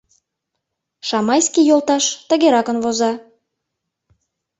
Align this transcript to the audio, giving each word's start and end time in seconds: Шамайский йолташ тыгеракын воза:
Шамайский 1.07 1.67
йолташ 1.69 2.05
тыгеракын 2.29 2.77
воза: 2.83 3.11